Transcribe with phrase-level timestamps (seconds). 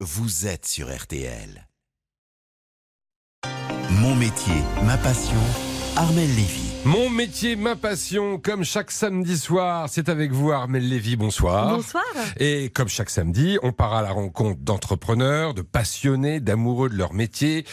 [0.00, 1.66] vous êtes sur RTL.
[3.88, 4.52] Mon métier,
[4.84, 5.40] ma passion,
[5.96, 6.70] Armel Lévy.
[6.84, 11.76] Mon métier, ma passion, comme chaque samedi soir, c'est avec vous Armel Lévy, bonsoir.
[11.76, 12.04] Bonsoir.
[12.38, 17.14] Et comme chaque samedi, on part à la rencontre d'entrepreneurs, de passionnés, d'amoureux de leur
[17.14, 17.64] métier.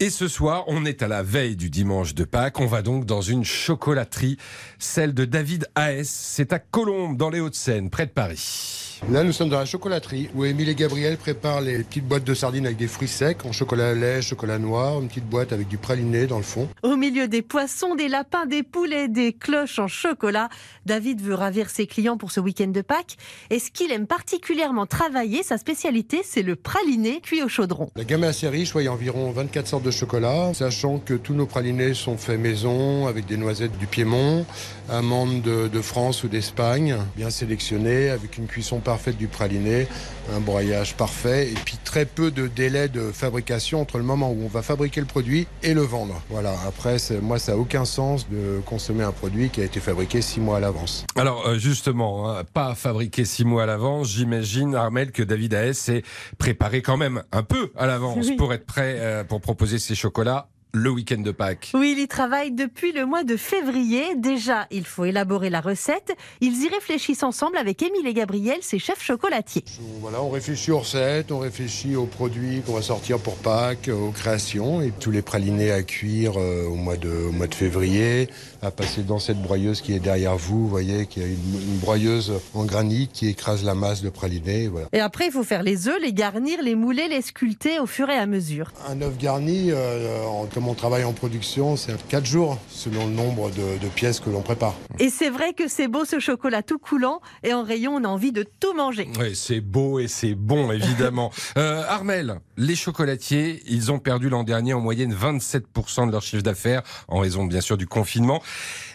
[0.00, 2.60] Et ce soir, on est à la veille du dimanche de Pâques.
[2.60, 4.36] On va donc dans une chocolaterie,
[4.78, 6.04] celle de David Haes.
[6.04, 8.89] C'est à Colombes, dans les Hauts-de-Seine, près de Paris.
[9.08, 12.34] Là, nous sommes dans la chocolaterie où Émile et Gabriel préparent les petites boîtes de
[12.34, 15.68] sardines avec des fruits secs en chocolat à lait, chocolat noir, une petite boîte avec
[15.68, 16.68] du praliné dans le fond.
[16.82, 20.48] Au milieu des poissons, des lapins, des poulets, des cloches en chocolat,
[20.84, 23.16] David veut ravir ses clients pour ce week-end de Pâques.
[23.48, 27.90] Et ce qu'il aime particulièrement travailler, sa spécialité, c'est le praliné cuit au chaudron.
[27.96, 30.98] La gamme est assez riche, ouais, il y a environ 24 sortes de chocolat, sachant
[30.98, 34.44] que tous nos pralinés sont faits maison avec des noisettes du Piémont,
[34.90, 39.86] amandes de, de France ou d'Espagne, bien sélectionnées, avec une cuisson parfaite du praliné,
[40.34, 44.42] un broyage parfait, et puis très peu de délai de fabrication entre le moment où
[44.44, 46.20] on va fabriquer le produit et le vendre.
[46.28, 50.20] Voilà, après, moi, ça n'a aucun sens de consommer un produit qui a été fabriqué
[50.22, 51.04] six mois à l'avance.
[51.14, 55.74] Alors euh, justement, hein, pas fabriqué six mois à l'avance, j'imagine Armel que David Haes
[55.74, 56.02] s'est
[56.36, 58.34] préparé quand même un peu à l'avance Oui.
[58.36, 61.70] pour être prêt euh, pour proposer ses chocolats le week-end de Pâques.
[61.74, 64.14] Oui, il y travaille depuis le mois de février.
[64.16, 66.14] Déjà, il faut élaborer la recette.
[66.40, 69.64] Ils y réfléchissent ensemble avec Émile et Gabriel, ses chefs chocolatiers.
[69.80, 73.88] On- Voilà, on réfléchit aux recettes, on réfléchit aux produits qu'on va sortir pour Pâques,
[73.88, 77.46] euh, aux créations et tous les pralinés à cuire euh, au, mois de, au mois
[77.46, 78.28] de février,
[78.62, 81.78] à passer dans cette broyeuse qui est derrière vous, vous voyez, qui a une, une
[81.78, 84.68] broyeuse en granit qui écrase la masse de pralinés.
[84.68, 84.86] Voilà.
[84.92, 88.08] Et après, il faut faire les œufs, les garnir, les mouler, les sculpter au fur
[88.10, 88.72] et à mesure.
[88.88, 93.12] Un œuf garni, euh, en- comme on travaille en production, c'est 4 jours selon le
[93.12, 94.74] nombre de, de pièces que l'on prépare.
[94.98, 97.22] Et c'est vrai que c'est beau ce chocolat tout coulant.
[97.42, 99.08] Et en rayon, on a envie de tout manger.
[99.18, 101.30] Oui, c'est beau et c'est bon, évidemment.
[101.56, 106.42] Euh, Armel, les chocolatiers, ils ont perdu l'an dernier en moyenne 27% de leur chiffre
[106.42, 108.40] d'affaires, en raison bien sûr du confinement.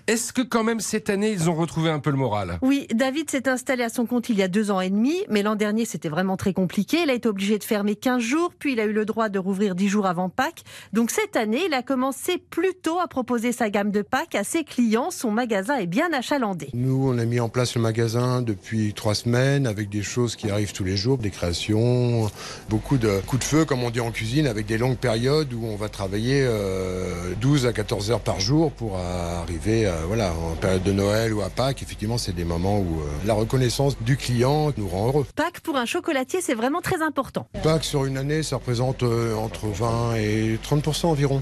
[0.08, 2.60] Est-ce que quand même cette année, ils ont retrouvé un peu le moral?
[2.62, 5.42] Oui, David s'est installé à son compte il y a deux ans et demi, mais
[5.42, 7.00] l'an dernier c'était vraiment très compliqué.
[7.04, 9.40] Il a été obligé de fermer 15 jours, puis il a eu le droit de
[9.40, 10.64] rouvrir 10 jours avant Pâques.
[10.94, 14.44] Donc cette année, il a commencé plus tôt à proposer sa gamme de Pâques à
[14.44, 15.12] ses clients.
[15.12, 16.70] Son magasin est bien achalandé.
[16.74, 20.50] Nous, on a mis en place le magasin depuis trois semaines avec des choses qui
[20.50, 22.30] arrivent tous les jours, des créations,
[22.70, 25.66] beaucoup de coups de feu, comme on dit en cuisine, avec des longues périodes où
[25.66, 30.56] on va travailler euh, 12 à 14 heures par jour pour arriver, à, voilà, en
[30.56, 31.82] période de Noël ou à Pâques.
[31.82, 35.26] Effectivement, c'est des moments où euh, la reconnaissance du client nous rend heureux.
[35.36, 37.48] Pâques pour un chocolatier, c'est vraiment très important.
[37.64, 41.42] Pâques sur une année, ça représente euh, entre 20 et 30% environ,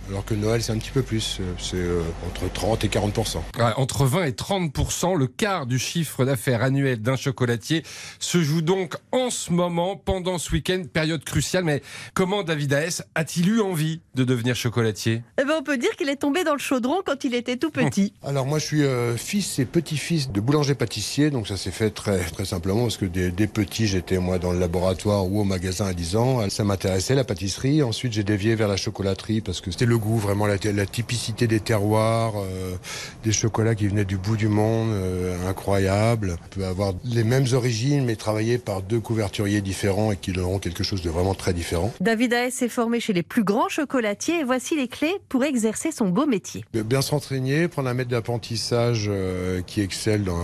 [0.09, 3.11] alors que Noël, c'est un petit peu plus, euh, c'est euh, entre 30 et 40
[3.57, 7.83] Ouais, Entre 20 et 30%, le quart du chiffre d'affaires annuel d'un chocolatier
[8.19, 11.63] se joue donc en ce moment, pendant ce week-end, période cruciale.
[11.63, 11.81] Mais
[12.13, 15.23] comment David Haes a-t-il eu envie de devenir chocolatier?
[15.39, 17.71] Eh ben, on peut dire qu'il est tombé dans le chaudron quand il était tout
[17.71, 18.13] petit.
[18.23, 22.19] Alors moi je suis euh, fils et petit-fils de boulanger-pâtissier, donc ça s'est fait très
[22.19, 25.85] très simplement parce que dès, dès petit j'étais moi dans le laboratoire ou au magasin
[25.85, 26.49] à 10 ans.
[26.49, 27.81] Ça m'intéressait la pâtisserie.
[27.83, 31.47] Ensuite j'ai dévié vers la chocolaterie parce que c'était le goût, vraiment la, la typicité
[31.47, 32.75] des terroirs, euh,
[33.23, 36.37] des chocolats qui venaient du bout du monde, euh, incroyable.
[36.43, 40.59] On peut avoir les mêmes origines mais travailler par deux couverturiers différents et qui donneront
[40.59, 41.93] quelque chose de vraiment très différent.
[42.01, 45.91] David Haes s'est formé chez les plus grands chocolatiers et voici les clés pour exercer
[45.91, 46.65] son beau métier.
[46.73, 50.43] Bien se renseigner, prendre un maître d'apprentissage euh, qui excelle dans,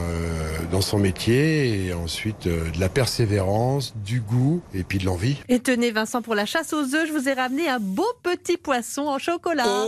[0.72, 5.38] dans son métier et ensuite de la persévérance, du goût et puis de l'envie.
[5.50, 8.58] Et tenez Vincent, pour la chasse aux œufs, je vous ai ramené un beau petit
[8.58, 9.37] poisson en chocolat.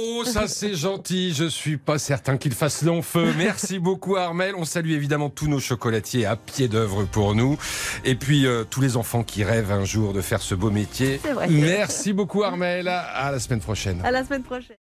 [0.02, 1.34] Oh, ça c'est gentil.
[1.34, 3.34] Je suis pas certain qu'il fasse long feu.
[3.38, 4.56] Merci beaucoup Armel.
[4.56, 7.58] On salue évidemment tous nos chocolatiers à pied d'œuvre pour nous.
[8.06, 11.20] Et puis euh, tous les enfants qui rêvent un jour de faire ce beau métier.
[11.24, 11.48] C'est vrai.
[11.50, 12.88] Merci beaucoup Armel.
[12.88, 14.02] À la semaine prochaine.
[14.04, 14.78] À la semaine prochaine.